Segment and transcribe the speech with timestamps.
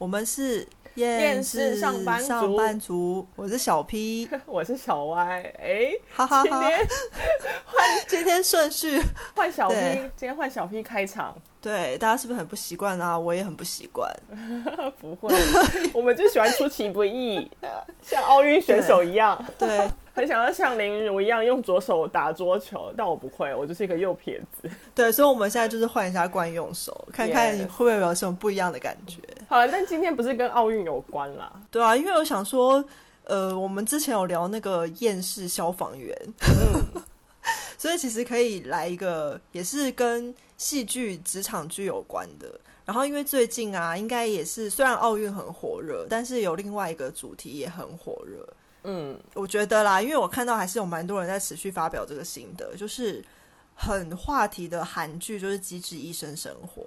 [0.00, 6.88] 我们是厌世上班族，上班族，我是小 P， 我是小 Y，哎，哈哈哈，今天
[7.66, 8.98] 换 今天顺序。
[9.36, 9.76] 换小 P，
[10.16, 13.18] 今天换小 P 开场，对，大家是不是很不习惯啊？
[13.18, 14.10] 我也很不习惯，
[14.98, 15.34] 不会，
[15.92, 17.50] 我们就喜欢出其不意，
[18.02, 19.68] 像奥运选手一样，对。
[19.68, 19.90] 对
[20.20, 24.68] 很想要像林如一样用左手打桌球，但我不会，我就是一个右撇子。
[24.94, 29.16] 对，所以我们现在就是换一下惯用手，看看会不会有什么不一样的感觉。
[29.48, 31.50] 好了，但今天不是跟奥运有关啦。
[31.70, 32.84] 对啊，因为我想说，
[33.24, 37.02] 呃，我们之前有聊那个厌世消防员，嗯、
[37.78, 42.60] 所以其实可以来一个，也是跟戏剧、职场剧有关的。
[42.84, 48.46] 然后因为最近啊，应该也是虽然奥运很火热，但是有另外一个主题也很火热。
[48.82, 53.22] 嗯，我觉得啦，因为我看到还是有蛮多人在持续发表这个心得，就是
[53.74, 56.82] 很话题的韩剧，就是《机智医生生活》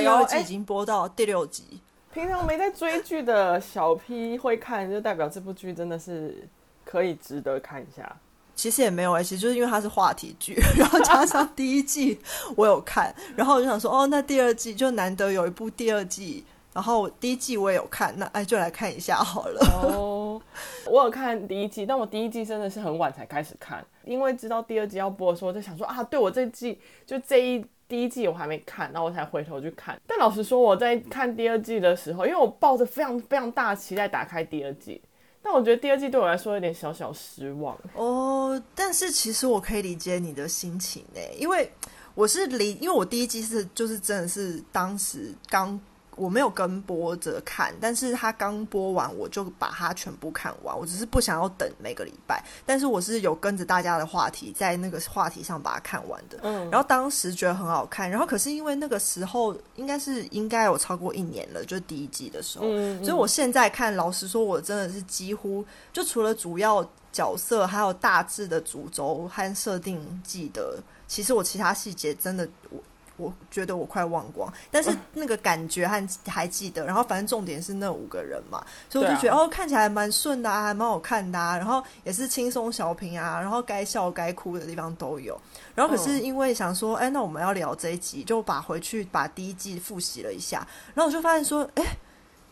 [0.00, 1.64] 第二季已经播到第六集。
[1.72, 1.78] 哎，
[2.12, 6.48] 平常没在追剧的小 P 会看，就代表这部剧真的是
[6.84, 8.16] 可以值得看一下。
[8.56, 12.18] 其实也没有哎，其实就是因为它是话题剧， 然后加上第一季
[12.56, 16.44] 我有看，然后我就想说，哦，那第二季就难得有一部第二季。
[16.72, 19.60] 然后第一季我也有看，那哎就来看一下好了。
[19.82, 20.40] 哦，
[20.86, 30.00] 我有看第一季，但我第一季真的是很晚才开始看，因为知道第二季要播的时候，我就想说啊，对我这季就这一第一季我还没看，然后我才回头去看。
[30.06, 35.02] 但老实说，我在看第二季的时候，因为我抱着非常非常大的期待打开第二季，
[35.42, 37.76] 但我觉得第二季对我来说有点小小失望。
[37.94, 41.68] 哦，但是其实我可以理解你的心情呢，因为
[42.14, 45.78] 我是离，因为我第一季是就是真的是当时刚。
[46.20, 50.78] 我没有跟播着看，但是他刚播完，我就把它全部看完。
[50.78, 56.38] 我只是不想要等每个礼拜，但是我是有跟着大家的话题，在那个话题上把它看完的。
[56.42, 72.78] 嗯，然后当时觉得很好看，然后可是因为那个时候应该是应该有超过一年了，就第一季的时候，嗯嗯，所以我现在看，老实说，我真的是几乎就除了主要角色，还有大致的主轴和设定记得，其实我其他细节真的我。
[73.20, 76.86] 我觉得我快忘光，但是那个感觉还还记得。
[76.86, 81.56] 然后反正重点是那五个人嘛，所以我就觉得、啊、哦，看起来蛮顺的啊，还蛮好看的啊。
[81.56, 85.40] 然后也是轻松小品啊，然后该笑该哭的地方都有。
[85.74, 90.66] 然后可是因为想说，哎，那我们要聊这一集，就把回去把第一季复习了一下。
[90.94, 91.84] 然后我就发现说，哎，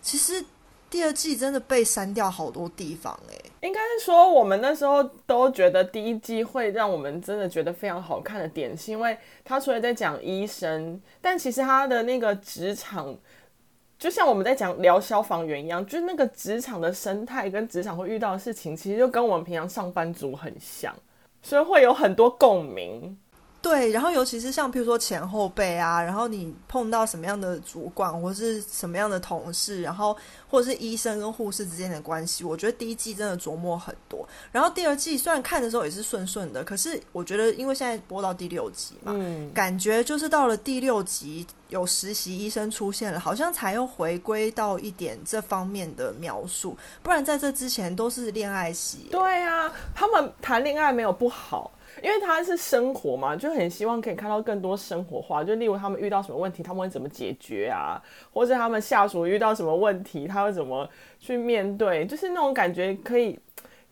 [0.03, 0.45] 其实。
[0.91, 13.17] 第二季真的被删掉好多地方哎、欸，应该是说我们那时候都觉得第一季会让我们真的觉得非常好看的点，是因为他除了在讲医生，但其实他的那个职场，
[13.99, 20.95] 就像我们在讲聊消防员一样，就是那个职场的生态跟职场会遇到的事情，其实就跟我们平常上班族很像，
[21.43, 23.19] 所以会有很多共鸣。
[23.61, 30.17] 对，然后尤其是像譬如说前后辈啊，然后你碰到什么样的主管或是什么样的同事，然后
[30.49, 34.27] 或者是医生跟护士之间的关系，我觉得第一季真的琢磨很多。
[34.53, 49.09] 然后第二季虽然看的时候也是顺顺的，可是我觉得因为现在播到第六集嘛，嗯，感觉就是到了第六集有实习医生出现了，好像才又回归到一点这方面的描述，不然在这之前都是恋爱戏。
[49.11, 51.73] 对啊，他们谈恋爱没有不好。
[52.03, 55.43] 因为他是生活嘛，就很希望可以看到更多生活化。
[55.43, 58.01] 就例如他们遇到什么问题，他们会怎么解决啊？
[58.33, 60.89] 或者他们下属遇到什么问题，他会怎么
[61.19, 62.07] 去面对？
[62.07, 63.39] 就是那种感觉可以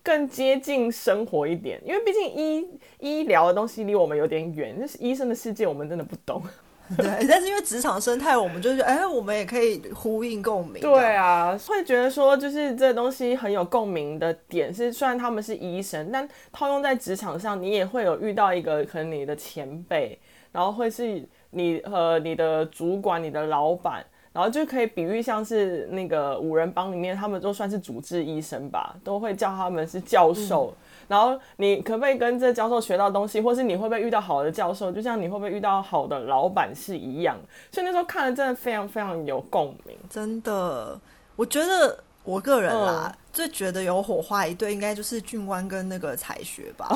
[0.03, 1.81] 更接近生活一点。
[1.85, 2.69] 因为毕竟医
[3.01, 6.43] 医疗的东西离我们有点远，就是医生的世界我们真的不懂。
[6.97, 10.81] 对，但是因为职场生态，我们就觉得，哎，我们也可以呼应共鸣。
[10.81, 20.19] 对啊，会觉得说，就是这东西很有共鸣的点是，虽然他们是医生，但套用在职场上，你也会有遇到一个可能你的前辈，
[20.53, 30.73] 然后会是你和你的主管、你的老板，然后就可以比喻像是那个五人帮里面，他们都算是主治医生吧，都会叫他们是教授。
[30.73, 37.37] 嗯然后你可不可以跟这教授学到东西，或是你会不会遇到好的教授，就像你会不会遇到好的老板是一样。
[37.71, 40.99] 所以那时候看了真的非常非常有共鸣，真的，
[41.37, 41.99] 我觉得。
[42.27, 46.89] 我个人啦，嗯、最觉得有火花一对，应该就是俊官跟那个才学吧。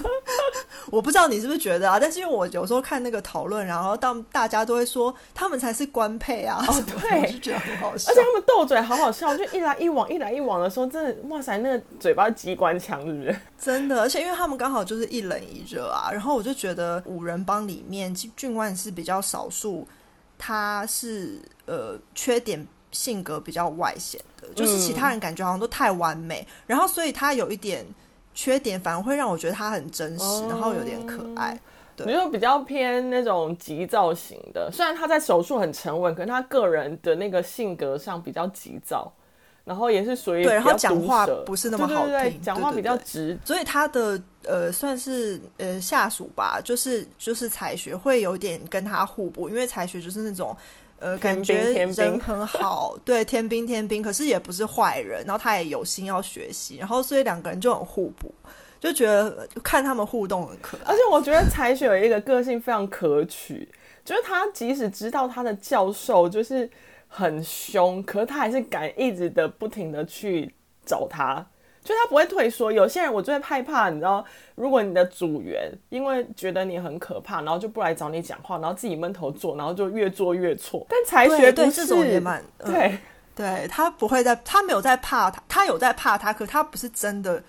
[0.92, 6.62] 我不知道你是不是觉得啊，但是因为我有时候看那个讨论，然后当大家都会说他们才是官配啊。
[6.68, 8.12] 哦，对，我就觉得很好笑。
[8.12, 13.34] 而且他们斗嘴好好笑，就一来一往，一来一往的时候，真的哇塞，那个嘴巴机关枪是不是？
[13.58, 19.88] 真的，而且因为他们刚好就是一冷一热啊，然后我就觉得五人帮里面俊官是比较少数，
[20.36, 22.68] 他是呃缺点。
[22.96, 27.84] 性格比较外显的，就是其他人感觉好像都太完美，嗯、然后所以他有一点
[28.32, 31.58] 缺点，反而会让我觉得他很真实，哦、然后有点可爱。
[31.98, 34.70] 你就比较偏那种急躁型的。
[34.70, 39.10] 虽然他在手术很沉稳，可是他个人的那个性格上比较急躁，
[39.64, 43.28] 然后也是属于对，然后讲话不是那么好听，对对对，讲话比较直。
[43.28, 50.54] 对对对，所以他的呃算是呃下属吧，就是就是才学会有点跟他互补，因为才学就是那种。
[50.98, 58.34] 呃，感觉人很好，对，天兵天兵，可是也不是坏人，然后他也有心要学习，然后所以两个人就很互补，
[58.80, 60.82] 就觉得看他们互动很可爱。
[60.86, 63.68] 而且我觉得采雪有一个个性非常可取，
[64.04, 66.68] 就是他即使知道他的教授就是
[67.08, 70.54] 很凶，可是他还是敢一直的不停的去
[70.86, 71.46] 找他。
[71.86, 74.24] 就他不会退缩，有些人我最害怕，你知道，
[74.56, 80.84] 如果你的组员因为觉得你很可怕，然后就不来找你讲话，然后自己闷头做，然后就越做越错。
[80.90, 82.98] 但才学不是，对，这种也蛮、嗯、对，
[83.36, 87.40] 对他不会在，他没有在怕他，他有在怕他，可他不是真的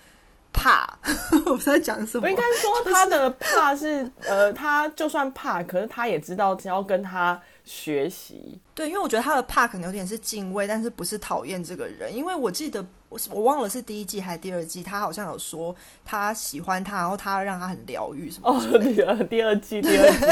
[0.52, 0.86] 怕。
[1.44, 2.24] 我不知道讲什么？
[2.24, 8.60] 我应该说他的怕是，呃，他就算怕，可是他也知道只要跟他学习。
[8.74, 12.86] 对，因为我觉得他的怕可能有点是敬畏，但是不是讨厌这个人，因为我记得。
[13.08, 15.74] 我我忘了是第一季还是第二季，他好像有说
[16.04, 18.50] 他喜欢他，然后他让他很疗愈什么。
[18.50, 20.24] 哦，第二第二季第二季，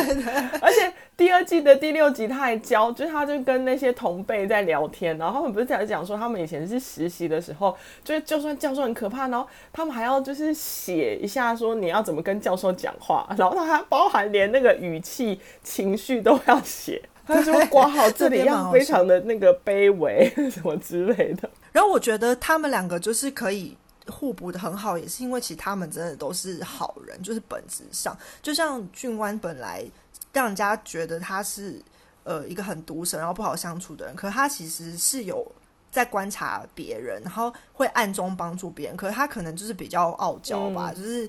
[0.60, 7.74] 而且第二季的第六集他还教，就是他就跟那些同辈在聊天，然后他们不是在讲说他们以前是实习的时候，
[8.04, 17.02] 就是就算教授很可怕，然后他们还要就是写一下说你要怎么跟教授讲话，然后他还包含连那个语气情绪都要写。
[17.28, 21.50] 他就挂号 这里要非常的那个卑微 什么之类的。
[21.76, 23.76] 然后我觉得他们两个就是可以
[24.06, 29.84] 互补的很好，也是因为其实他们真的都是好人，就是本质上，就像俊湾本来
[30.32, 31.78] 让人家觉得他是
[32.24, 35.46] 呃一个很毒舌然后不好相处的人，可他其实是有
[35.90, 41.28] 在观察别人，然后会暗中帮助别人，可是他可能就是比较傲娇吧，嗯、就是。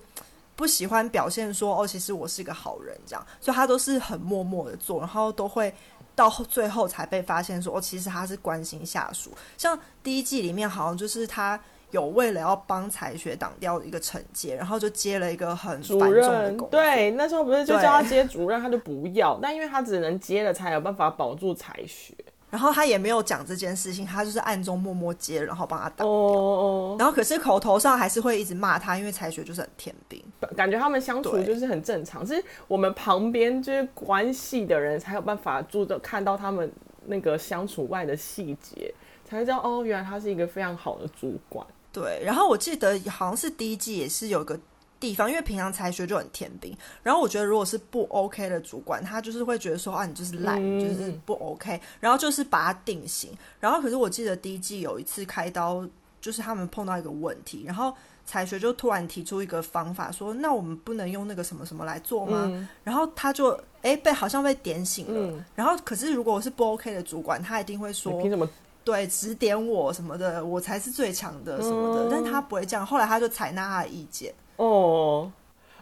[0.58, 5.72] 不喜欢表现说哦，其实我是一个好人这样，所以他都是很默默的做，然后都会
[6.18, 9.30] 到最后才被发现说哦，其实他是关心下属。
[9.56, 11.60] 像第一季里面，好像就是他
[11.92, 16.68] 有为了要帮才学挡掉一个惩戒，然后就接了一个很繁重的工。
[16.72, 22.16] 对，那时候不是就叫他接主任，他就不要，但因为他只能接了，才有办法保住才学。
[22.50, 26.08] 然后他也没有讲这件事情，他就是暗中默默接，然后帮他打掉。
[26.08, 26.96] 哦。
[26.98, 30.24] 然后可是口头上还是会一直骂他，因为才学就是很天兵，
[30.56, 32.26] 感觉他们相处就是很正常。
[32.26, 36.72] 是我们旁边就是关系的人才有办法注重看到他们
[37.06, 38.94] 那个相处外的细节，
[39.26, 41.66] 才会知道哦，原来他是一个非常好的主管。
[41.92, 42.22] 对。
[42.24, 44.58] 然后我记得好像是第一季也是有个。
[45.00, 53.32] 地方，因为平常才学就很天兵，然后我觉得如果是不 OK 的主管，他就是会觉得说啊，你就是烂，嗯、就是不 OK，然后就是把它定型。
[53.60, 55.88] 然后可是我记得第一季有一次开刀，
[56.20, 57.94] 就是他们碰到一个问题，然后
[58.26, 62.44] 才学就突然提出一个方法，说那我们不能用那个什么什么来做吗？
[62.46, 65.32] 嗯、然后他就哎被好像被点醒了。
[65.32, 68.50] 嗯、然后可是如果我是不 OK 的主管，他一定会说凭什么？
[68.84, 72.04] 对，指点我什么的，我才是最强的什么的。
[72.06, 72.86] 嗯、但他不会这样。
[72.86, 74.34] 后来他就采纳他的意见。
[74.58, 75.32] 哦，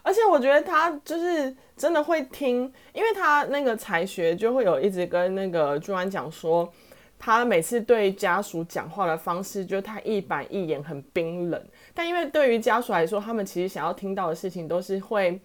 [0.02, 6.70] 而且我觉得他就是真的会听，因为他那个才学就会有一直跟那个朱安讲说，
[7.18, 11.62] 他每次对家属讲话的方式就是他一板一眼，很冰冷。
[11.94, 15.40] 但因为对于家属来说，他们其实想要听到的事情都是会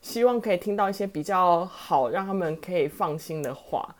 [0.00, 3.94] 希望可以听到一些比较好，让他们可以放心的话。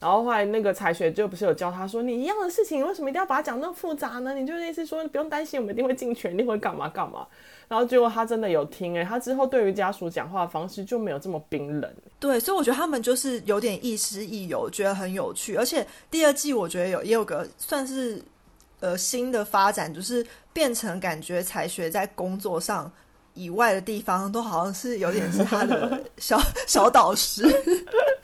[0.00, 4.34] 然后后来那个才学就不是有教他说，你一样的事情，为什么一定要把它讲那么复杂呢？
[4.34, 7.26] 你就意思说，不用担心，我们一定会尽全力，会干嘛干嘛。
[7.68, 11.94] 然后结果他真的有听诶，他之后对于家属讲话的方式就没有这么冰冷。
[12.20, 15.56] 对，所以我觉得他们就是有点亦师亦友，觉得很有趣。
[15.56, 18.22] 而且第二季我觉得有也有个算是
[18.80, 22.90] 呃新的发展，就是变成感觉才学在工作上
[23.34, 27.44] 以外的地方都好像是有点是他的小小导师，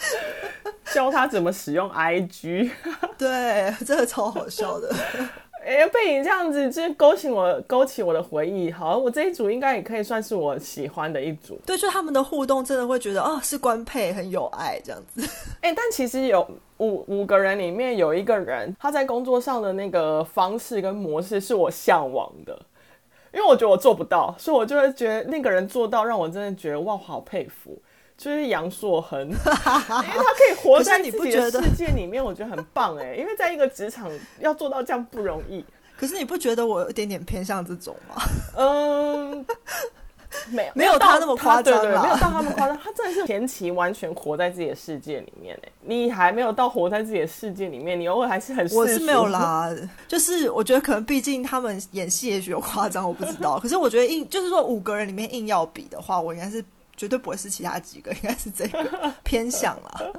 [0.94, 2.70] 教他怎么使用 IG。
[3.18, 4.94] 对，真的超好笑的。
[5.62, 8.72] 哎、欸，被你这样子，就是勾起我勾起我的回忆。
[8.72, 11.60] 好，我这一组应该也可以算是我喜欢的一组。
[11.66, 15.20] 对，就他们的互动，真的会觉得哦，是官配，很有爱这样子。
[15.60, 16.46] 哎、欸，但其实有
[16.78, 22.58] 五五个人里面有一个人，他在工作上的那个方式跟模式是我向往的，
[23.34, 27.80] 因为我觉得我做不到，所以我就会觉得那个人做到，让我真的觉得哇，好佩服。
[28.20, 33.14] 就是杨硕恒， 因为他可以活在自己的世界里面，我觉得很棒哎。
[33.14, 34.10] 因为在一个职场
[34.40, 35.64] 要做到这样不容易。
[35.96, 38.22] 可是你不觉得我有一点点偏向这种吗？
[38.58, 39.46] 嗯，
[40.50, 42.78] 没有 没有他那么夸张，对对，没有到他那么夸张。
[42.84, 45.68] 他真的是前期完全活在自己的世界里面哎。
[45.80, 49.74] 你还没有到活在自己的世界里面，你偶尔还是很我是没有啦。
[50.06, 53.58] 就是我觉得可能毕竟他们演戏也许有夸张，我不知道。
[53.60, 56.62] 可是我觉得硬就是说五个人里面硬要比的话，我应该是。
[57.00, 58.86] 绝对不会是其他几个，应该是这个
[59.24, 60.12] 偏向了。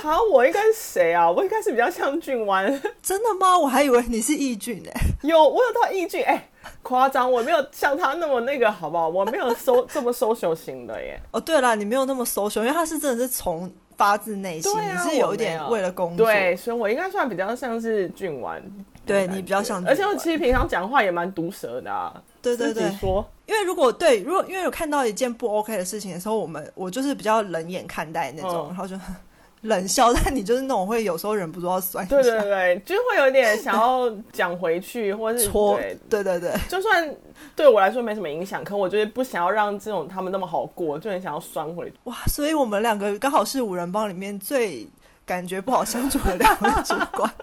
[0.00, 1.30] 好，我应该是谁啊？
[1.30, 2.66] 我应该是比较像俊湾。
[3.02, 3.58] 真的吗？
[3.58, 5.00] 我还以为你是易俊哎。
[5.22, 6.48] 有，我有到易俊哎，
[6.82, 9.10] 夸张，我没有像他那么那个，好不好？
[9.10, 11.20] 我没有收 这么 social 型的耶。
[11.32, 18.62] 哦，对了，你没有那么 social，因为他是真的是从发自内心，啊、你是有一点为了工作，对，所以我应该算比较像是俊湾。
[19.08, 22.14] 对你比较像，而且我其实平常讲话也蛮毒舌的啊。
[22.40, 28.96] 对对对，说，因为如果对，如果因为有看到一件不 OK 的事情的时候，我们我就是比较冷眼看待那种，嗯、然后就
[29.62, 30.14] 冷笑。
[30.22, 32.06] 但你就是那种会有时候忍不住要酸。
[32.06, 35.78] 对对对，就会有点想要讲回去，或者是戳。
[36.08, 37.14] 对对对，就算
[37.56, 41.96] 对我来说没什么影响，可我就是不想要让这种他们那么好过，就很想要酸回去。
[42.04, 44.88] 哇，所以我们两个刚好是五人帮里面最
[45.26, 47.28] 感觉不好相处的两位主管。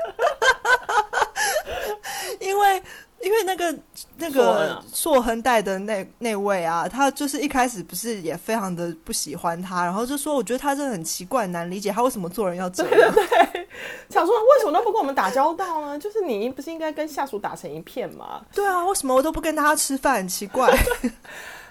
[2.39, 2.84] 因为，
[3.22, 3.75] 因为那个
[4.18, 12.92] 那个硕亨带的那那位啊，他就是一开始不是也非常的不喜欢他，然后就说，我觉得他真的很奇怪，难理解他为什么做人要这样。
[12.92, 13.68] 对 对对，
[14.10, 15.98] 想说为什么都不跟我们打交道呢？
[16.00, 18.42] 就是你不是应该跟下属打成一片吗？
[18.54, 20.15] 对啊，为什么我都不跟他吃饭？
[20.15, 20.75] 很奇怪。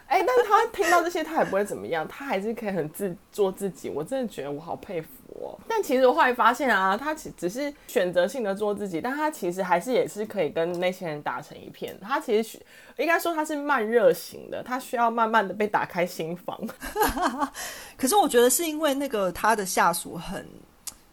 [0.06, 3.88] 哎、欸，但是他听到这些，他也不会怎么样，他还是可以很自做自己。
[3.88, 5.08] 我真的觉得我好佩服
[5.40, 5.58] 哦。
[5.66, 11.98] 但其实我后来发现啊，他其只是选择性的做自己，但他其实还是也是可以跟那些人打成一片。
[12.00, 12.60] 他其实
[12.98, 16.60] 应该说他是慢热型的，他需要慢慢的被打开心房。
[17.96, 20.46] 可是我觉得是因为那个他的下属很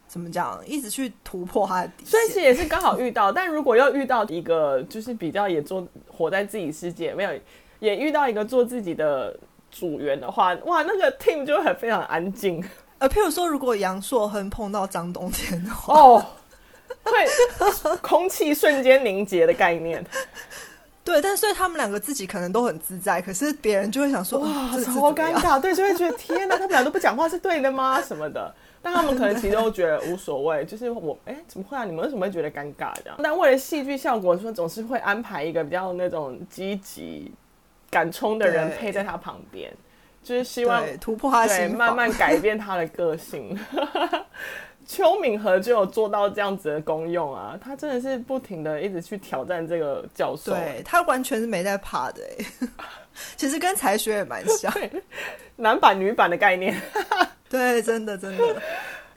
[0.05, 3.31] 怎么讲，一直去突破他的底线，所以其实也是刚好遇到。
[3.31, 7.31] 但如果要遇到一个就是比较也做活在自己世界没有。
[7.81, 9.35] 也遇到一个做自己的
[9.71, 12.63] 组员的话，哇，那个 team 就会很非常安静。
[12.99, 16.25] 呃，譬如说，如果杨硕亨碰到张冬天的话，哦，
[17.03, 17.11] 会
[18.03, 20.05] 空气瞬间凝结的概念。
[21.03, 25.59] 对，但所以他们两个自己可能都很自在，可是别人就会想说，哇，好尴尬。
[25.59, 27.99] 对，就会觉得天哪，他们俩都不讲话是对的吗？
[27.99, 28.53] 什么的。
[28.83, 31.85] 但他们可能其实都觉得无所谓，就是我，哎，怎么会啊？
[31.85, 33.19] 你们为什么会觉得尴尬这样？
[33.23, 37.31] 但为了戏剧效果，说总是会安排一个比较那种积极。
[37.91, 39.71] 敢冲的人配在他旁边，
[40.23, 43.55] 就是希望突破他，对，慢慢改变他的个性。
[44.87, 52.21] 邱敏和就有做到这样子的功用啊，他真的是不停的一直去挑战这个教授，对，他完全是没在怕的。
[53.37, 54.73] 其实跟才学也蛮像，
[55.55, 56.75] 男版女版的概念。
[57.47, 58.61] 对，真的真的。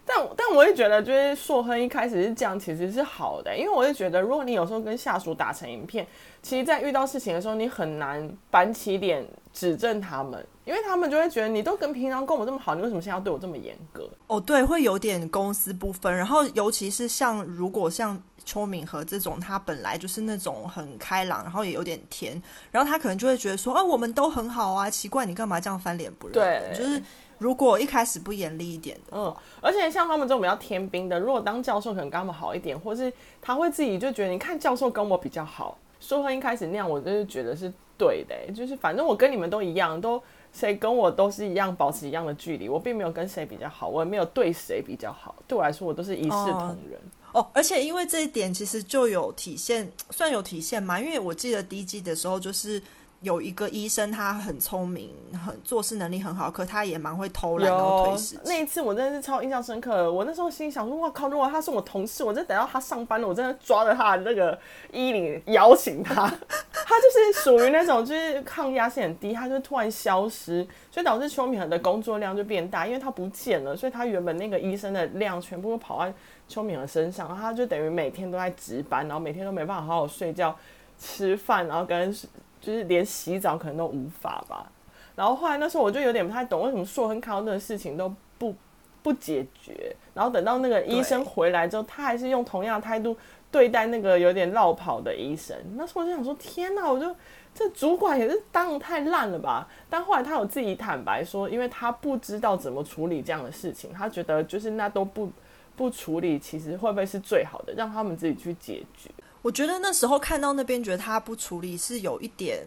[0.06, 6.06] 但但我也觉得，就是硕亨一开始是这样，其实是好的，因为我就觉得，如果你有时候跟下属打成一片，
[6.42, 14.06] 其实，在遇到事情的时候，你很难板起脸指正他们，因为他们就会觉得你都跟平常跟我这么好，你为什么现在要对我这么严格？
[14.26, 16.14] 哦，对，会有点公私不分。
[16.14, 26.34] 然后，尤其是像如果像邱敏和这种，他本来就是那种很开朗，然后也有点甜，然后他可能就会觉得说，啊，我们都很好啊，奇怪你干嘛这样翻脸不认？
[26.34, 27.02] 对，就是。
[27.38, 33.12] 如果一开始不严厉一点的，嗯，而且像他们这种比较天兵的，如果当教授可能跟他们好一点，或是
[33.42, 40.22] 他会自己就觉得，你看教授跟我比较好，硕亨一开始那样，我就是觉得是对的，就是反正我跟你们都一样，都
[40.52, 46.98] 谁跟我都是一样，保持一样的距离，我并没有跟谁比较好，我也没有对谁比较好，对我来说，我都是一视同仁。
[47.32, 52.80] 哦，哦，而且因为这一点其实就有体现，算有体现嘛，因为我记得第一季的时候就是。
[53.24, 55.10] 有一个医生，他很聪明，
[55.44, 58.38] 很做事能力很好，可他也蛮会偷懒，然后推事。
[58.44, 60.12] 那一次我真的是超印象深刻。
[60.12, 61.26] 我那时候心想说：“哇靠！
[61.28, 64.56] 如果他是我同事，我真等到他上班了，我真的抓着他的那个
[64.92, 66.26] 衣领 摇醒他。
[66.86, 76.12] 他就是属于那种就是抗压性很低，他就突然消失，所以导致邱敏和的工作量就变大，因为他不见了，所以他原本那个医生的量全部都跑在
[76.46, 80.54] 邱敏和身上，然后他就等于每天都在值班，然后每天都没办法好好睡觉、
[80.98, 82.14] 吃饭，然后跟。
[82.64, 84.72] 就是连洗澡可能都无法吧，
[85.14, 88.54] 然后后来那时候我就有点不太懂，为什么硕亨看到那个事情都不
[89.02, 93.14] 不解决，然后等到那个医生回来之后，他还是用同样的态度
[93.50, 95.54] 对待那个有点绕跑的医生。
[95.74, 97.14] 那时候我就想说，天哪，我就
[97.54, 99.68] 这主管也是当得太烂了吧？
[99.90, 105.30] 但后来他有自己坦白说，因为他不知道怎么处理这样的事情，他觉得就是那都不
[105.76, 109.10] 不处理，其实会不会是最好的，让他们自己去解决。
[109.44, 112.66] 我觉得那时候看到那边，觉得他不处理是有一点，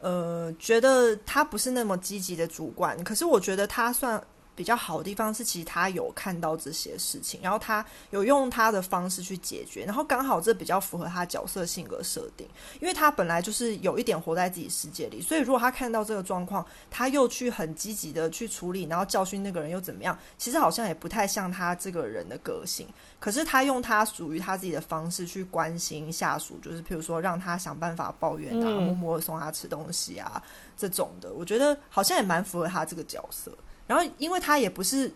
[0.00, 3.04] 呃，觉得他不是那么积极的主管。
[3.04, 4.18] 可是我觉得他算
[4.56, 12.48] 比较好的地方是，其实他有看到这些事情，然后他有用他的方式去解决，然后刚好这比较符合他角色性格设定，
[12.80, 20.18] 因为他本来就是有一点活在自己世界里，所以如果他看到这个状况，他又去很积极的去处理，然后教训那个人又怎么样？
[20.38, 22.88] 其实好像也不太像他这个人的个性。
[23.20, 30.42] 可是他用他属于他自己的方式去关心下属，就是譬如说让他想办法抱怨啊，默默送他吃东西啊
[30.76, 33.52] 这种的，我觉得好像也蛮符合他这个角色。
[33.86, 35.10] 然后，因为他也不是，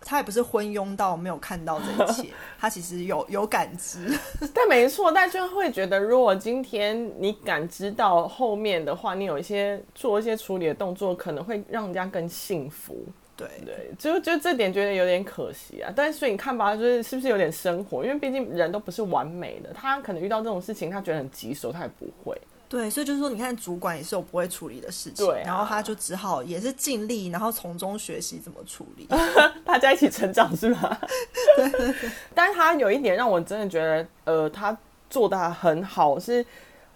[0.00, 2.28] 他也不是昏庸到没有看到这一切，
[2.58, 4.12] 他其实有有感知。
[4.52, 13.04] 但没错，但就会觉得，如果今天你感知到后面的话，你有一些做一些处理的动作，可能会让人家更幸福。
[13.34, 15.90] 对对，就就这点觉得有点可惜啊。
[15.96, 18.04] 但是所以你看吧，就是是不是有点生活？
[18.04, 22.36] 因为毕竟人都不是完美的，他可能遇到这种事情，他觉得很棘手，他也不会。
[22.72, 29.06] 对，所以就是说，你看，主管也是有不会处理的事情，对啊，然后他就只好也是尽力，然后从中学习怎么处理，
[29.62, 30.98] 大家一起成长是吧？
[31.54, 32.10] 对，对，对。
[32.34, 34.74] 但是他有一点让我真的觉得，呃，他
[35.10, 36.42] 做的很好，是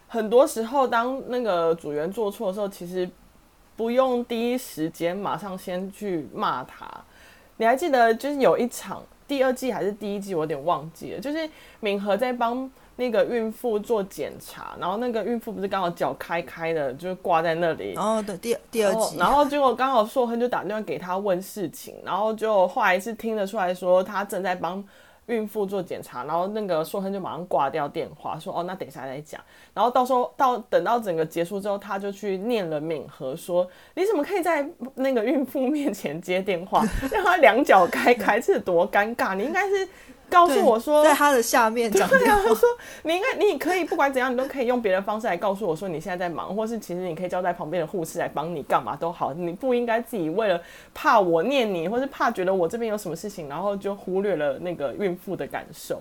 [0.08, 3.06] 很多时候当那个组员做错的时候，其实
[3.76, 6.90] 不用第一时间马上先去骂他。
[7.58, 11.46] 你还记得，就是有一场第二季还是第一季，我有点忘记了，就是
[11.80, 12.70] 敏和在帮。
[12.98, 17.94] 那个孕妇做检查，然后那个孕妇不是刚好脚开开的，就是挂在那里。
[17.94, 24.82] 哦，对，第第二集，然后结果刚好硕亨就打电话给他问事情，然后就后来是听得出来说他正在帮
[25.26, 29.38] 孕妇做检查，然后那个硕亨就马上挂掉电话，说哦，那等一下再讲。
[29.74, 39.34] 然后到时候到等到整个结束之后，他就去念了敏和说，你怎么可以在那个孕妇面前接电话， 让他两脚开开，这是多尴尬？
[39.34, 39.86] 你应该是。
[40.28, 42.08] 告诉我说，在他的下面讲。
[42.08, 42.68] 对啊，他说
[43.02, 49.32] 你应该，你可以不管怎样，你都可以用别的方式来告诉我说你现在在忙，或是其实你可以交代旁边的护士来帮你干嘛都好。
[49.32, 50.60] 你不应该自己为了
[50.92, 56.00] 怕我念你，或是怕觉得我这边有什么事情，然后就忽略了那个孕妇的感受。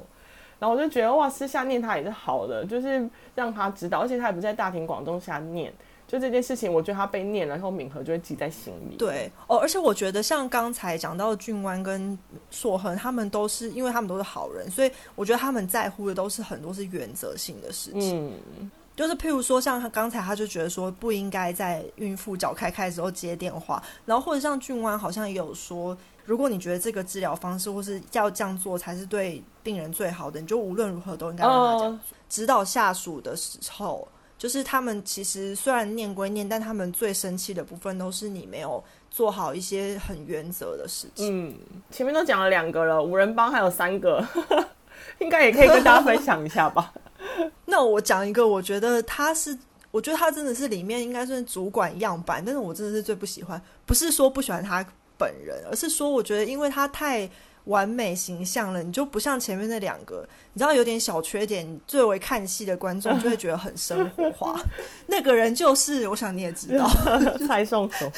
[0.58, 5.72] 然后我就觉得哇，私下念他也是好的，就是让他知道，而且他也不在大庭广众下念。
[6.08, 8.96] 就这件事情，我觉得他被念了，然后敏和就会记在心里。
[8.96, 12.18] 对哦，而且我觉得像刚才讲到的俊湾跟
[12.52, 18.32] 硕亨，他们都是因为他们都是好人，所以我觉得他们在乎的都是很多是原则性的事情。
[18.60, 32.16] 嗯，就是譬如说，像他刚才他就觉得说不应该在孕妇脚开开的时候接电话，然后或者像俊湾好像也有说，如果你觉得这个治疗方式或是要这样做才是对病人最好的，你就无论如何都应该让他这样做。
[32.30, 34.08] 指导下属的时候。
[34.46, 41.50] 就是他们其实虽然念归念，但他们最生气的部分都是你没有做好一些很原则的事情。
[41.50, 41.56] 嗯，
[41.90, 44.24] 前面都讲了两个了，五人帮还有三个，
[45.18, 46.94] 应该也可以跟大家分享一下吧。
[47.66, 49.58] 那我讲一个，我觉得他是，
[49.90, 54.86] 我觉得他真的是里面应该算是主管样板，但是我真的是最不喜欢，不是说不喜欢他
[55.18, 57.28] 本人，而是说我觉得因为他太。
[57.66, 64.60] 完美形象了，你就不像前面那两个，你知道有点小缺点，最为看戏的观众就会觉得很生活化。
[65.08, 66.90] 那个人就是，我想你也知道，
[67.48, 68.12] 蔡颂雄。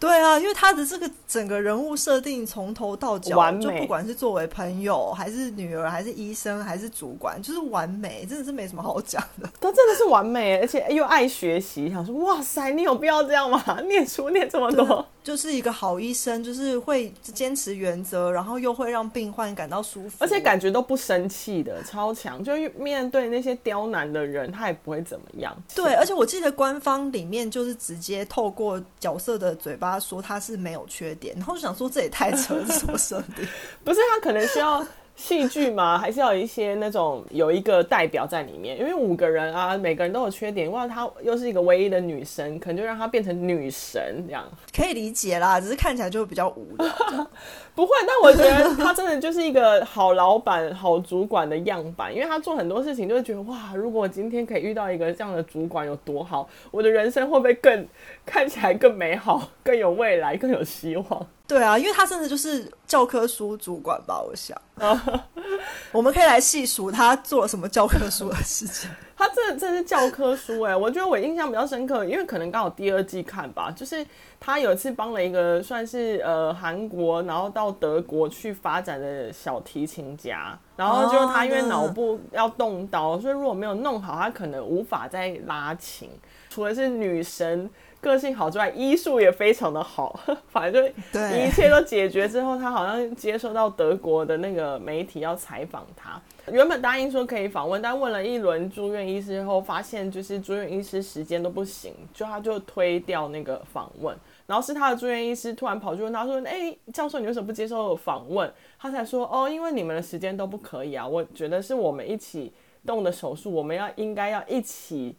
[0.00, 9.48] 对啊，因为他的这个整个人物设定从头到脚，就不管是作为朋友，还是女儿，还是医生，还是主管，就是完美，真的是没什么好讲的。
[9.60, 13.62] 他真的是完美，而且又爱学习，想说哇塞，你有必要这样吗？
[13.88, 15.06] 念书念这么多。
[15.20, 22.42] 就是一个好医生，就是会坚持原则，然后又会让病患感到舒服，而且感觉都不生气的，超强。
[22.42, 25.54] 就面对那些刁难的人，他也不会怎么样。
[25.74, 33.46] 对，而且我记得官方里面就是直接透过角色的嘴巴他说他是没有缺点，然后就想说这也太扯了，什么设定？
[33.84, 34.86] 不是，他可能需要。
[35.18, 40.70] 戏剧嘛，还是要有一些那种有一个代表在里面，因为五个人啊，每个人都有缺点。
[40.70, 45.60] 哇，她又是一个唯一的女生，可能就让她变成女神这样， 可以理解啦。
[45.60, 47.26] 只是看起来就会比较无聊。
[47.74, 57.84] 不会，但我觉得她真的就是一个好老板、好主管的样板，因为她做很多事情就会觉得哇，如果我今天可以遇到一个这样的主管有多好，我的人生会不会更
[58.24, 61.26] 看起来更美好、更有未来、更有希望？
[61.48, 64.56] 对啊，因为他甚至就是教科书主管吧，我想。
[65.90, 68.88] 我们可以来细数他做了什么教科书的事情。
[69.16, 74.06] 他这这是教科书哎，我觉得我印象比较深刻，因为可能刚好第二季看吧，就是
[74.38, 86.10] 他有一次帮了一个算是呃韩国，然后到德国去发展的小提琴家，然后就他因为脑部要动刀，所以如果没有弄好，他可能无法再拉琴。
[86.50, 87.68] 除了是女神。
[88.00, 104.16] 个性好之外，医术也非常的好， 反正就一切都解决之后，他好像接受到德国的那个媒体要采访他，原本答应说可以访问，但问了一轮住院医师后，发现就是住院医师时间都不行，就他就推掉那个访问。
[104.46, 112.50] 然后是他的住院医师突然跑去问他说：“哎、欸，教授，你为什么不接受访问？”他才说：“哦，因为你们的时间都不可以啊，我觉得是我们一起
[112.86, 115.14] 动的手术，我们要应该要一起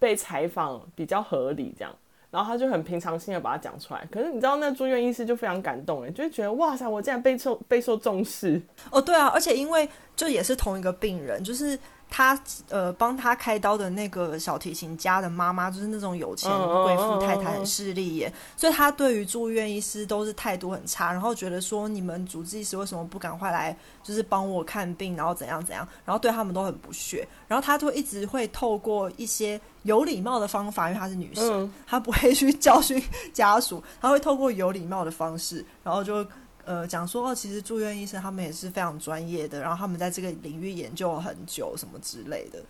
[0.00, 1.94] 被采访比较合理这样。”
[2.32, 4.04] 然后他就很平常心的把它讲出来。
[4.10, 8.60] 可是你知道，那住院医师就非常感动，哎，就觉得哇塞，我竟然备受备受重视。
[8.90, 11.78] 哦，对啊，而且因为就也是同一个病人，就是。
[12.10, 33.00] 他呃，帮他开刀的那个小提琴家的妈妈，就是那种有钱贵妇太太，很势利眼，所以他对于住院医师都是态度很差，然后觉得说你们主治医师为什么不赶快来，就是帮我看病，然后怎样怎样，然后对他们都很不屑，然后他就一直会透过一些有礼貌的方法，因为她是女生，她不会去教训
[33.32, 36.26] 家属，他会透过有礼貌的方式，然后就。
[36.70, 42.62] 呃，讲说哦，其实住院医生他们也是非常专业的，然后他们在这个领域研究很久，什么之类的，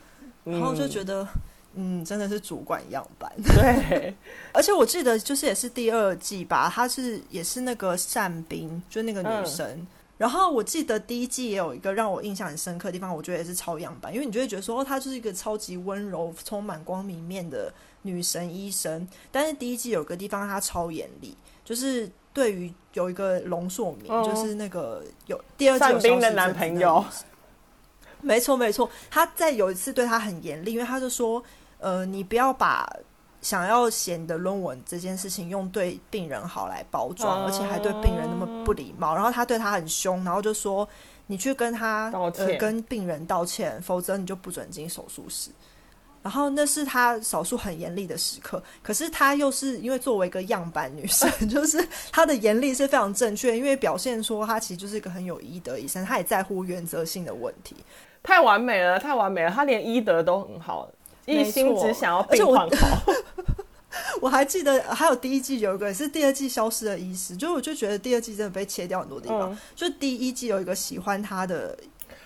[0.42, 1.22] 然后就觉得，
[1.74, 3.30] 嗯，嗯，真的是主管样板。
[3.42, 4.14] 对，
[4.54, 9.68] 而且我记得就是也是第二季吧，她是也是那个善兵，就那个女生。
[9.68, 9.86] 嗯、
[10.16, 19.06] 然后我记得第一季也有一个让我印象很深刻的地方，我觉得也是超样板，因为你就会觉得说，哦，她就是一个超级温柔、充满光明面的女神医生。
[19.30, 22.10] 但是第一季有个地方她超严厉，就是。
[22.32, 27.04] 对于有一个龙硕明，嗯、就是那个有第二季有的男朋友，
[28.20, 31.42] 没错没错，他在有一次对他很严厉，因为他就说，
[31.78, 32.88] 呃，你不要把
[33.40, 40.88] 想要写你的论文这件事情用对病人好来包装，嗯、而且还对病人那么不礼貌，然后他对他很凶，然后就说
[41.26, 42.12] 你去跟他
[42.58, 45.50] 跟病人道歉，否则你就不准进手术室。
[46.22, 57.74] 然后那是他少数很严厉的时刻，可是他又是因为作为一个样板女生， 就是她的严厉是非常正确，因为表现说她其实就是一个很有医德医生，她也在乎原则性的问题，
[58.22, 60.86] 太完美了，太完美了，她连医德都很好，
[61.24, 63.02] 一心只想要病患好。
[63.06, 63.14] 我，
[64.28, 71.74] 我还记得还有第一季有一个也是第二季消失的医师，就我就觉得第二季真的被切掉很多地方，嗯、就第一季有一个喜欢他的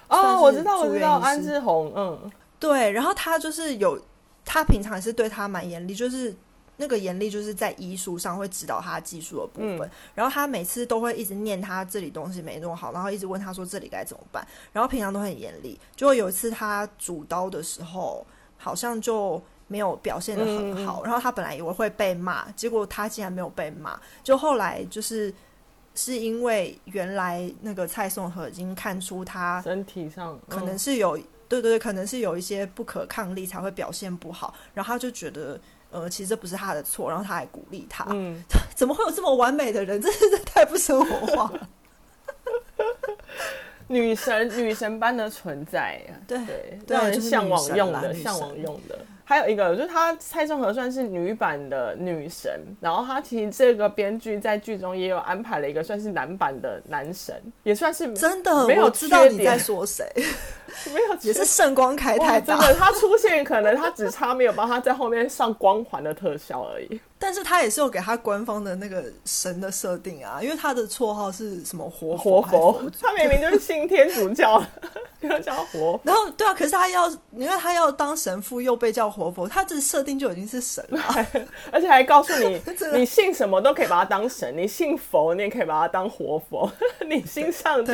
[0.09, 2.33] 哦，我知道我知道安志宏，嗯。
[2.64, 4.00] 对，然后他就是有，
[4.42, 6.35] 他平常也是对他蛮严厉，就是
[6.79, 9.81] 那个严厉就是在医术上会指导他技术的部分。
[9.81, 14.42] 嗯、然后他每次都会一直念他这里东西没弄好，然后一直问他说这里该怎么办。
[14.72, 21.03] 然后平常都很严厉，结果有一次他主刀的时候好像就没有表现的很好。
[21.03, 24.00] 嗯、然后他本来以为会被骂，结果他竟然没有被骂。
[24.22, 25.31] 就后来就是
[25.94, 31.18] 是因为原来那个蔡颂和已经看出他身体上可能是有。
[31.48, 35.59] 对对对，可能是有一些不可抗力才会表现不好，然后他就觉得，
[35.90, 38.07] 呃，其实这不是他的错，然后他还鼓励他。
[38.11, 38.42] 嗯，
[38.74, 40.00] 怎么会有这么完美的人？
[40.00, 41.68] 真是太不生活化了。
[43.87, 46.38] 女神，女神般的存在呀，对
[46.87, 48.98] 对，让人向往用的，向往用的。
[49.24, 60.06] 还有一个，就是她蔡颂和算是女版的女神，然后她其实这个编剧在剧中也有安排了一个算是男版的男神，也算是真的没有知道你在说谁，
[60.92, 67.00] 没有也是圣光开太大，真的他出现可能他只差没有帮他在后面上光环的特效而已。
[67.18, 74.62] 但是他也是有给他官方的那个神的设定啊，因为他的绰号是什么活活佛，他明明就是信天主教，
[75.28, 76.00] 要叫活。
[76.04, 81.00] 然后对啊，可是他要，因为他要当神父，又被叫活佛，他这设定就已经是神了，
[81.72, 82.60] 而且还告诉你，
[82.94, 86.70] 你信什么都可以把他当神，你信佛，你也可以把他当活佛，
[87.08, 87.92] 你信上帝，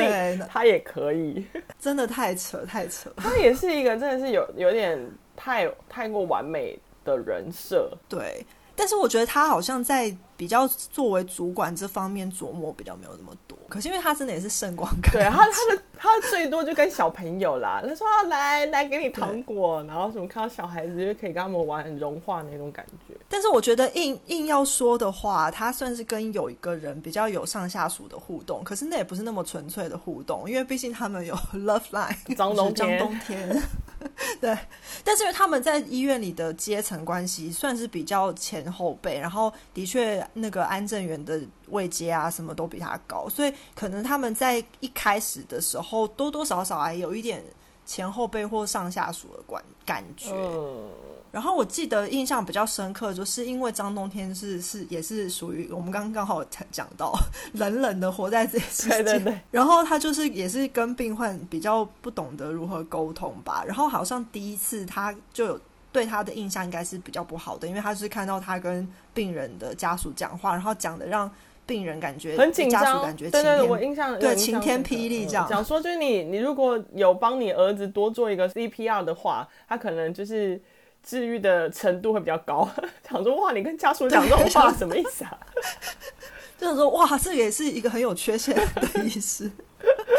[0.49, 1.45] 他也可以。
[1.79, 3.09] 真的太扯，太扯。
[3.17, 4.99] 他也是一个真的是有有点
[5.35, 8.45] 太太过完美的人设，对。
[8.73, 23.13] 但是我觉得他好像在比较作为主管这方面琢磨比较没有那么多，可是因为他真的也是圣光感，对，他他的他最多就跟小朋友啦，他说来来给你糖果，然后什么看到小孩子就可以跟他们玩很融化那种感觉。
[23.29, 32.97] 但是我觉得硬硬要说的话，他算是跟有一个人比较有上下属的互动，可是那也不是那么纯粹的互动，因为毕竟他们有 love line 张冬天。
[32.97, 33.63] 张冬天
[34.39, 34.57] 对，
[35.03, 47.43] 但是因为他们在医院里的阶层关系算是比较前后辈，然后的确那个安正元的位阶啊什么都比他高，所以可能他们在一开始的时候多多少少还有一点
[47.85, 50.31] 前后辈或上下属的感感觉。
[50.33, 50.89] 嗯
[51.31, 57.17] 然后我记得印象比较深刻，就是因为张冬天是是也是属于我们刚刚刚好讲到
[57.53, 59.39] 冷冷的活在这世界， 对对对。
[59.49, 63.63] 然后他就是也是跟病患比较不懂得如何沟通吧。
[63.65, 65.61] 然后好像第一次他就有
[65.91, 71.29] 对他的印象应该是比较不好的，因为他是看到他跟病人的家属讲话，然后讲的让
[71.65, 75.47] 病人感觉很紧张，家属感觉对对对，我印象对晴天霹雳这样。
[75.49, 80.61] 讲说就是你你如果有帮你儿子多做一个 CPR 的话，他可能就是。
[81.03, 82.69] 治愈的程度会比较高。
[83.09, 85.35] 想说哇，你跟家属讲这种话什么意思啊？
[86.61, 89.49] 就想说哇，这也是一个很有缺陷的意思，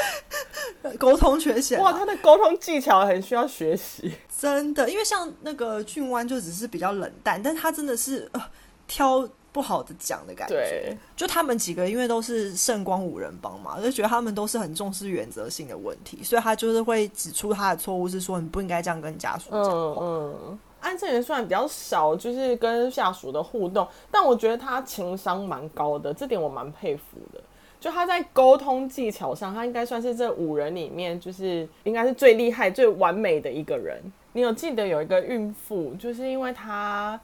[0.98, 1.80] 沟通缺陷。
[1.80, 4.12] 哇，他的沟通技巧很需要学习。
[4.36, 8.42] 真的，因为像那个俊湾就只是比较冷淡，但他真的是呃
[8.88, 9.28] 挑。
[9.54, 20.02] 不好的讲的感觉，对，就他们几个因为都是圣光五人帮嘛，就觉得他们都是很重视原则性的问题，所以他就是会指出他的错误，是说你不应该这样跟家属讲话。
[20.06, 27.40] 嗯嗯，安正元虽然比较少，就是跟下属的互动，但我觉得他情商蛮高的，这点我蛮佩服的。
[27.80, 34.02] 就他在沟通技巧上，他应该算是这五人里面，就是应该是最厉害、最完美的一个人。
[34.32, 37.18] 你有记得有一个孕妇，就是因为她。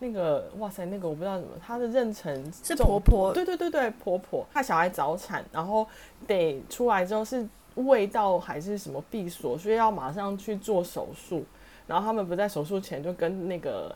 [0.00, 5.86] 那个哇塞，那个我不知道怎么，她的妊娠是婆婆，对对对对，婆婆，她小孩早产，然后
[6.26, 11.42] 得出来之后是胃道还是什么闭锁，所以要马上去做手术。
[11.86, 13.94] 然后他们不在手术前就跟那个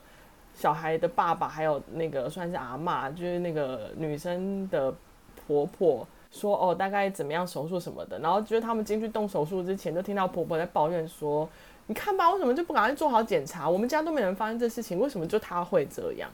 [0.53, 4.93] 小孩的爸爸，还有那个算是阿嬷，就是那个女生的
[5.47, 8.19] 婆婆说哦，大概怎么样手术什么的。
[8.19, 11.47] 然后就是他们进去动手术之前，就听到婆婆在抱怨说。
[11.87, 13.67] 你看吧，为什么就不赶快做好检查？
[13.67, 16.29] 我们家都没人发生这事情，为什么就她会这样？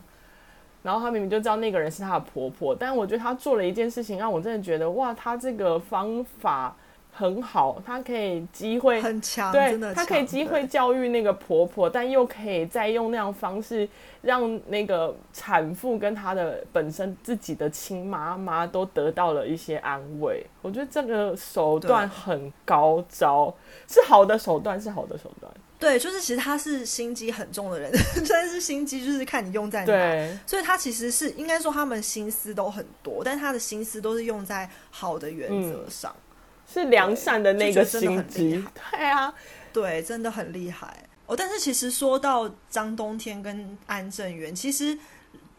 [0.83, 6.75] 然后她明明就知道那个人是她的婆婆，但我觉得她做了一件事情，让我真的觉得哇，她这个方法
[7.17, 13.87] 很好，她可以机会很强，对，她可以机会教育那个婆婆，但又可以再用那样方式
[14.21, 20.45] 让那个产妇跟她的本身自己的亲妈妈都得到了一些安慰。
[20.61, 23.53] 我觉得这个手段很高招。
[23.87, 25.51] 是好的手段，是好的手段。
[25.77, 27.91] 对，就是其实他是心机很重的人，
[28.27, 29.85] 但是心机就是看你用在哪。
[29.85, 36.24] 对，所以他其实是应该说他们心思都很多，但他的心思都是用在好的原则上，嗯，
[36.71, 38.63] 是良善的那个心机。
[38.91, 39.33] 对啊，
[39.71, 40.95] 对，真的很厉害
[41.27, 41.35] 哦。
[41.35, 44.97] 但是其实说到张冬天跟安正元，其实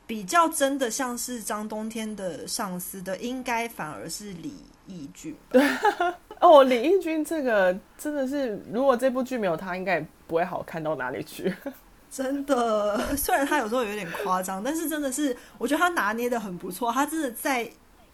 [0.06, 4.52] 比较真的像是张冬天的上司的，应该反而是李
[4.86, 5.34] 义俊。
[5.50, 5.62] 对。
[6.40, 11.54] 哦，李义军这个真的是，如果这部剧没有他，应该也不会好看到哪里去。
[12.08, 16.90] 真的，虽然他有时候有点夸张，但是真的是，我觉得他拿捏的很不错。
[16.92, 17.68] 他真的再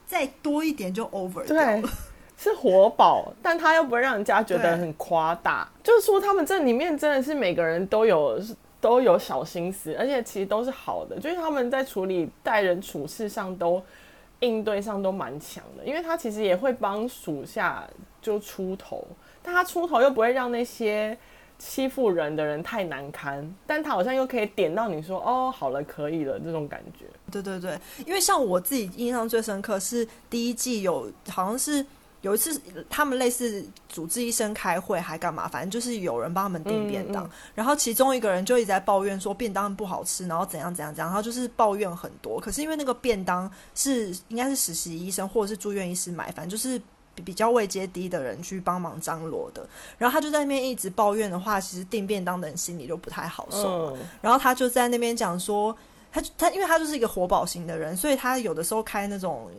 [0.06, 1.88] 再多一点就 over 掉了。
[2.36, 5.68] 对，是活宝，但他又不会让人家觉得很夸大。
[5.82, 8.40] 就是说，他们这里面真的是每个人都有
[8.80, 11.18] 都有小心思，而且其实都是好的。
[11.18, 13.82] 就是他们在处理待人处事上都
[14.40, 17.86] 应对上都蛮强的，因为他其实也会帮属下。
[18.22, 19.04] 就出头，
[19.42, 21.18] 但他出头又不会让那些
[21.58, 27.04] 欺负人的人太难堪，但他好像又可以点到你说哦，好了，可以了这种感觉。
[27.32, 31.84] 对对对，因为像我自己印象最深刻是第一季有好像是
[32.22, 42.40] 有一次他们类似主治医生开会还干嘛，反正就是有人帮他们订便当，嗯嗯，然后其中一个人就一直在抱怨说便当不好吃，然后怎样怎样怎样，然后就是抱怨很多。
[42.40, 46.80] 可是因为那个便当是应该是实习医生或者是住院医师买，反正就是。
[47.26, 53.94] 比较位阶低的人去帮忙张罗的，然后他就在那边一直抱怨的话，其实订便当的人心里就不太好受。
[53.94, 53.98] 嗯。
[54.22, 55.76] 然后他就在那边讲说，
[56.10, 59.50] 他他因为他就是一个活宝型的人，所以他有的时候开那种。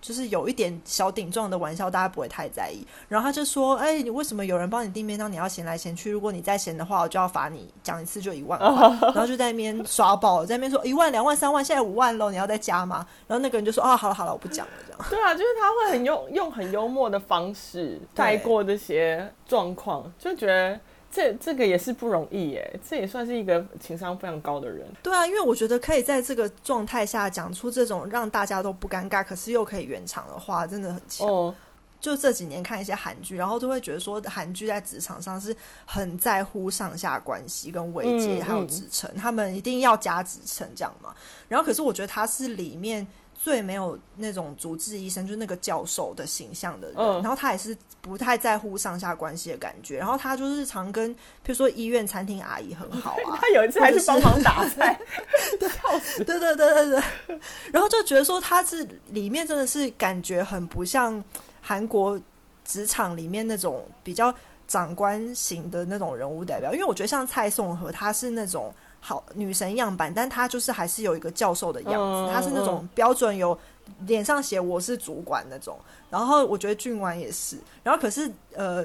[0.00, 2.86] 就是有一点小顶撞的玩笑，大家不会太在意。
[3.08, 6.10] 然后他就说：“哎、欸，你为什么有人帮你订便当，你要嫌来嫌去？
[6.10, 8.68] 如果你再嫌的话，我就要罚你讲一次就一万块。”
[9.12, 13.06] 然后就在那边刷爆，在那边说一万、两万、三万，现在五万喽，你要再加吗？
[13.26, 15.00] 然后那个人就说：“哦，好了好了，我不讲了。”这样。
[15.10, 20.80] 对啊，就是他会很用用很幽默的方式带过这些状况，就觉得。
[21.12, 24.86] 这这个也是不容易耶，这也算是一个情商非常高的人。
[25.02, 31.26] 对啊，因为我觉得可以在这个状态下讲出这种让大家都不尴尬，可是又可以圆场的话，真的很强。
[31.26, 31.54] 哦，
[32.00, 41.14] 就这几年看一些韩剧，然后都会觉得说，韩剧在职场上是很在乎上下关系跟位阶，还有职称，他们一定要加职称这样嘛。
[41.48, 43.06] 然后，可是我觉得他是里面。
[43.42, 51.10] 最没有那种主治医生，就是那个教授的形象的人，嗯，然后他也是不太在乎上下关系的感觉，然后他就是常跟，
[51.42, 55.00] 比如说医院餐厅阿姨很好啊， 他有一次还去帮忙打菜，
[55.58, 57.40] 笑死，对对对对对，
[57.72, 61.24] 然后就觉得说他是里面真的是感觉很不像
[61.62, 62.20] 韩国
[62.62, 64.34] 职场里面那种比较
[64.68, 68.70] 长官型的那种人物代表，因为我觉得像蔡颂和他是那种。
[69.00, 73.58] 好女神样板，但她就是还是有一个教授的样子，她、嗯、是那种标准有
[74.06, 75.78] 脸上写我是主管那种。
[76.10, 78.84] 然后我觉得俊完也是，然后可是呃，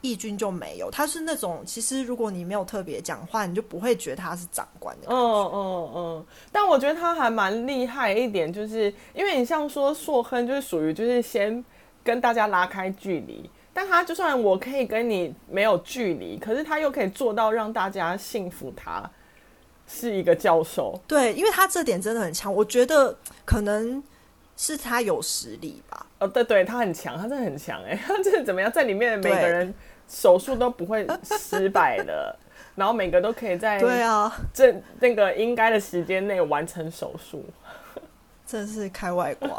[0.00, 5.06] 义军就没有，他是那种其实如果你没有特别讲话，你就不会觉得他是长官的。
[5.10, 6.26] 嗯嗯嗯。
[6.50, 11.62] 但我觉得他还蛮厉害一点，就是因为你像说硕亨，就是属于就是先
[12.02, 19.08] 跟大家拉开距离，但他就算我可以跟你没有距离，可是他又可以做到让大家信服他。
[19.86, 21.00] 是一个教授。
[21.06, 24.02] 对，因为他这点真的很强，我觉得可能
[24.56, 26.06] 是他有实力吧。
[26.18, 29.72] 哦，对对，他很强，他真的很强哎， 他这是怎么样，在里面每个人
[30.08, 32.34] 手术都不会失败的，
[32.74, 37.44] 然后每个都可以在对啊这那个应该的时间内完成手术，
[38.46, 39.56] 真是开外挂。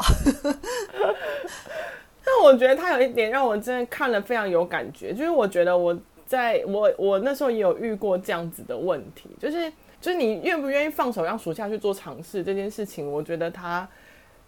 [2.26, 5.94] 但我觉得他有一点让我真的看了非常有感觉，就是我觉得我
[6.26, 9.70] 在我我那时候也有遇过这样子的问题，就是
[10.04, 13.88] 就是你愿不愿意放手让属下去做尝试这件事情，我觉得他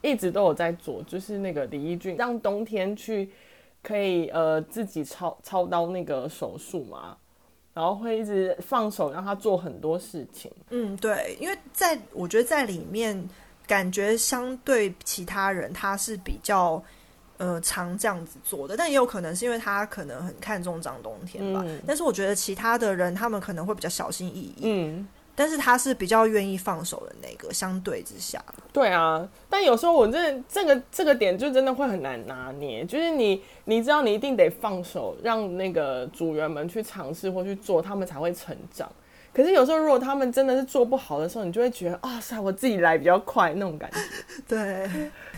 [0.02, 3.30] 一直都有在做，就是那个李一俊让冬天去
[3.82, 7.16] 可以呃自己操操刀那个手术嘛，
[7.72, 10.52] 然后会一直放手让他做很多事情。
[10.68, 13.26] 嗯，对，因为在我觉得在里面
[13.66, 16.84] 感觉相对其他人他是比较。
[17.38, 21.62] 呃，常这样子做的，但也有可能是因为他可能很看重张冬天吧。
[21.66, 24.54] 嗯、但是我觉得其他的人他们可能会比较小心翼翼。
[24.62, 25.06] 嗯，
[25.36, 28.42] 但是他是比较愿意放手的那个，相对之下。
[28.72, 38.90] 对啊，但有时候我真的这个这个点就真的会很难拿捏，就是你你知道你一定得放手，让那个组员们去尝试或去做，他们才会成长。
[39.32, 43.98] 可是有时候，如果他们真的是做不好的时候，你就会觉得，啊塞，我自己来比较快那种感觉。
[44.48, 44.88] 对，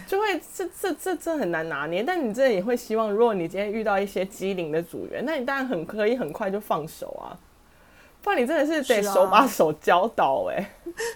[0.07, 2.05] 就会这这这这很难拿捏。
[2.05, 7.35] 但你真的也会希望，如果你今天遇到一些机灵的组员，那你当然很可以很快就放手啊。
[8.29, 10.75] 不然你真的是得手把手教导哎。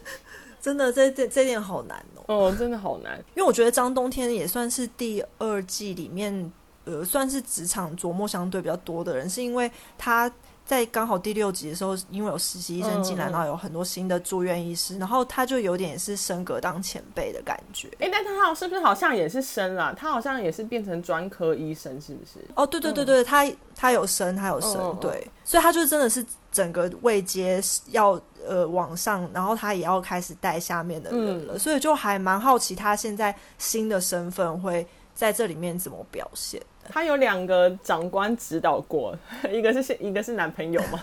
[0.62, 2.46] 真的，这这这点好难哦、喔。
[2.46, 3.18] 哦，真的好难。
[3.34, 6.50] 因为我觉得张冬天也算是第二季里面，
[6.86, 10.32] 呃，算是职场琢磨相对比较多的人，是因为他。
[10.64, 17.88] 在刚好第六集的时候，因为有实习医生进来，嗯、然后有很多新的住院医师，然后他就有点是升格当前辈的感觉。
[17.98, 19.92] 哎、欸，但他是不是好像也是升了？
[19.94, 22.38] 他好像也是变成专科医生，是不是？
[22.54, 36.62] 哦，对对对对，嗯、他他有升，他有升，嗯、对，所以他就真的是整个位阶要呃往上，然后他也要开始带下面的人了，嗯、所以就还蛮好奇他现在新的身份会在这里面怎么表现。
[36.88, 39.16] 他有两个长官指导过，
[39.50, 41.00] 一个是一个是男朋友嘛，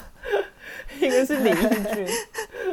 [1.00, 2.08] 一个是李义俊，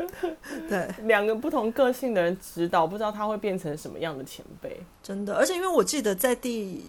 [0.68, 4.80] 对，两个不同个性的人指导，不知道他会变成什么样的前辈。
[5.02, 6.84] 真的，而且因为我记得在第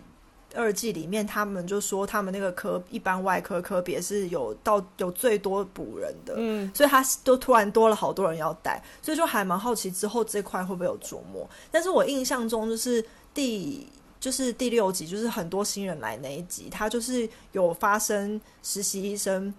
[0.56, 11.48] 二季里面，他们就说他们那个科一般外科科别是有到有最多补人的，嗯，所以他都突然多了好多人要带，所以就还蛮好奇之后这块会不会有琢磨。
[11.72, 13.88] 但是我印象中就是第。
[14.20, 19.54] 就是第六集，就是很多新人来那一集，他就是有发生实习医生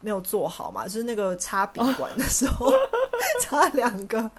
[0.00, 2.72] 没有做好嘛，就是那个插笔管的时候
[3.42, 4.30] 插两个，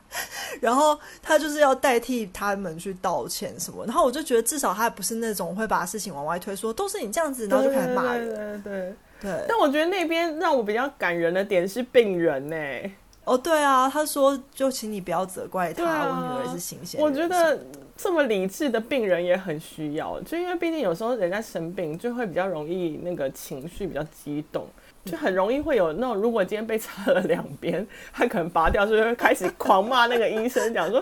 [0.60, 9.46] 然后他就是要代替他们去道歉什么，然后我就觉得至少他不是那种会把事情往外推，说都是你这样子，然后就开始骂人，对对对，对，对。
[9.48, 12.92] 但我觉得那边让我比较感人的点是病人呢、欸。
[13.24, 17.00] 哦，对啊，他说就请你不要责怪他，啊、我女儿是新鲜。
[17.00, 17.60] 我觉得
[17.96, 24.68] 这么理智的病人也很需要，就因为毕竟有时候人家生病就会比较容易那个情绪比较激动，
[25.06, 31.00] 就很容易会有那种如果今天被插了两边，他可能拔掉，就会开始狂骂那个医生，讲说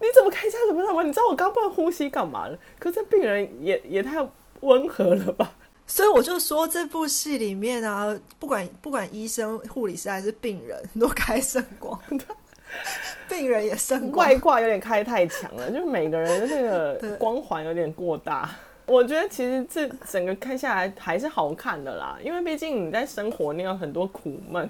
[0.00, 2.58] 你怎么开枪怎么怎么，你知道我刚不能呼吸干嘛了？
[2.80, 4.26] 可是这病人也也太
[4.62, 5.52] 温和了吧？
[5.94, 12.24] 所以我就说，这部戏里面啊，不管不管医生、护理师还是病人，都开圣光的，
[13.28, 18.48] 病人也圣光，外挂有点开太强了，就每个人的那个光环有点过大。
[18.86, 24.66] 我觉得其实这整个看下来还是好看的啦，因为毕竟你在生活你有很多苦闷。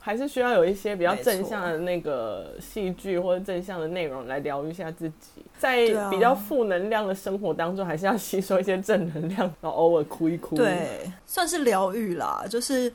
[0.00, 10.56] 还是需要有一些比较正向的那个戏剧或者正向的内容来疗愈一下自己，在比较负能量的生活当中，还是要吸收一些正能量，然后偶尔哭一哭。
[10.56, 12.44] 对，算是疗愈啦。
[12.48, 12.92] 就是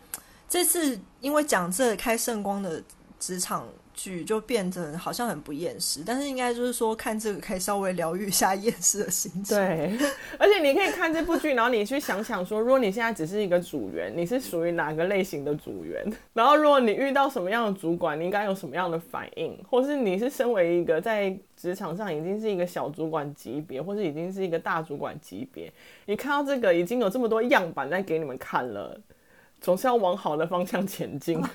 [0.50, 2.82] 这次因为讲这开圣光的
[3.20, 3.68] 职场。
[3.94, 9.58] 剧就变成好像很不厌世，但是应该就是说看这个可以稍微疗愈一下厌世的心情。
[9.58, 9.98] 对，
[10.38, 16.06] 而且你可以看这部剧，然后你去想想说，如果你现在只是一个组员，你是属于哪个类型的组员？
[16.34, 19.58] 然后如果你遇到什么样的主管，你应该有什么样的反应？
[19.70, 25.72] 或是你是身为一个在职场上已经是一个小主管级别，或是已经是一个大主管级别，
[26.06, 29.00] 你看到这个已经有这么多样板在给你们看了，
[29.62, 31.42] 总是要往好的方向前进。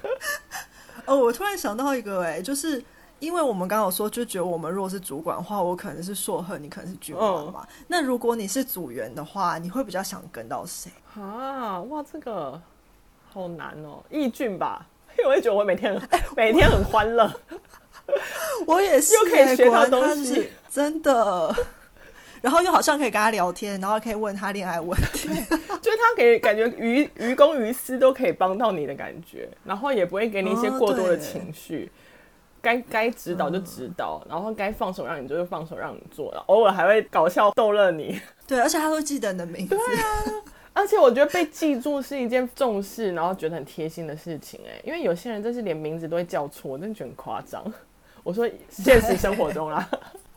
[1.08, 2.84] 哦，我突然想到一个，哎，就是
[3.18, 7.66] 因为我们刚刚有说，就觉得我们如果是主管的话，我可能是硕贺，你可能是军官嘛。
[7.66, 10.90] 嗯、那如果你是组员的话，你会比较想跟到谁？
[11.16, 12.60] 啊，哇，这个
[13.32, 14.86] 好难哦，易俊吧，
[15.18, 16.00] 因为我也觉得我每天
[16.36, 17.32] 每天很欢乐，
[18.66, 21.54] 我 也是，又可以学到东西，真的。
[22.40, 31.92] 然后又好像可以跟他聊天，然后可以问他恋爱问题，就是他给感觉于于公于私都可以帮到你的感觉，然后也不会给你一些过多的情绪，哦、
[32.60, 38.20] 该该指导就指导，嗯、然后该放手让你做就放手让你做，偶尔还会搞笑逗乐你。
[38.46, 39.76] 对，而且他会记得你的名字。
[39.76, 47.62] 对啊，而且我觉得被记住是一件重视，然后觉得很贴心的事情哎，因为有些人真是连名字都会叫错，真的觉得很夸张。
[48.22, 49.88] 我说现实生活中啦，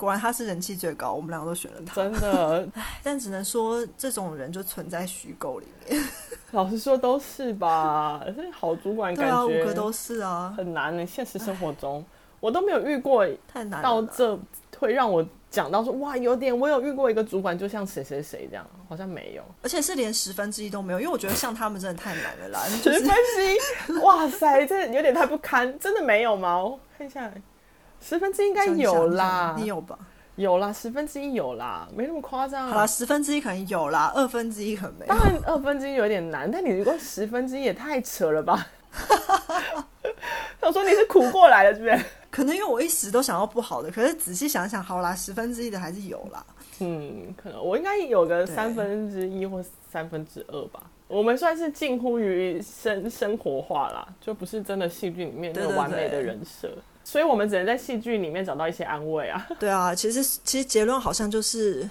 [0.01, 1.93] 果然他是人气最高，我们两个都选了他。
[1.93, 2.67] 真的，
[3.03, 6.03] 但只能说这种人就存在虚构里面。
[6.49, 11.05] 老实说都是吧，这好主管感觉啊，五个都是啊，很难的。
[11.05, 12.03] 现实生活中
[12.39, 14.35] 我都没有遇过，太难到这
[14.79, 22.59] 会让我讲到说哇，有点我有遇过一个主管，就像谁谁谁这样，好像没有，而且是连十分之一都没有，因为我觉得像他们真的太难了啦。
[22.81, 26.63] 十分之一，哇塞，这有点太不堪，真的没有吗？
[26.63, 27.31] 我看一下。
[28.01, 29.97] 十分之一应该有啦，你有吧？
[30.35, 32.67] 有啦，十分之一有啦，没那么夸张。
[32.67, 35.13] 好啦，十分之一可能有啦，二分之一可能没有。
[35.13, 38.67] 当然，二分之一有点难，但你如果十分之一也太扯了吧？
[40.61, 42.05] 我说你是苦过来的，是不是？
[42.29, 46.43] 可能因为我一时都想要不好的，可是仔细想想，好啦，十分之一的还是有啦。
[46.79, 50.81] 嗯，可能我应该有个三分之一或三分之二吧。
[51.07, 56.71] 我们算是近乎于生生活化啦，就不是真的戏剧里面那个完美的人设。
[57.03, 59.47] 所以我们只能在戏剧里面找到一些安慰啊。
[59.59, 61.87] 对啊，其实其实结论好像就是，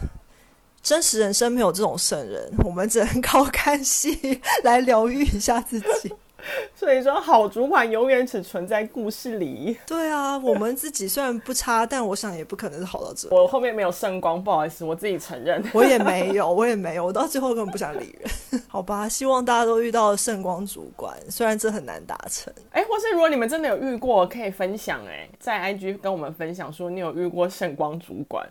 [0.83, 6.13] 真实人生没有这种圣人，我们只能靠看戏来疗愈一下自己。
[6.75, 9.77] 所以说，好主管永远只存在故事里。
[9.87, 13.29] 对啊，我们自己虽然不差，但我想也不可能是好到这。
[13.35, 15.63] 我后面没有圣光，不好意思，我自己承认。
[15.75, 18.63] 我也没有，我也没有，我到最后根本不想理人。
[18.69, 22.53] 好吧，希望大家都遇到圣光主管，虽然这很难达成。
[22.71, 28.49] 哎，或是如果你们真的有遇过，可以分享哎，在 IG 跟我们分享说你有遇过圣光主管。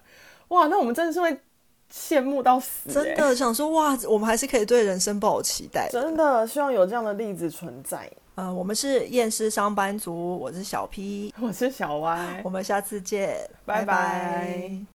[0.50, 1.38] 哇，那我们真的是会。
[1.94, 5.90] 羡慕到死，欸，真 的想说哇，我们还是可以对人生抱有期待。
[5.92, 8.10] 真的希望有这样的例子存在。
[8.36, 13.36] 呃，我们是验尸上班族，我是小 P，我是小 Y，我们下次见，
[13.66, 13.86] 拜拜。
[13.86, 14.86] 拜拜。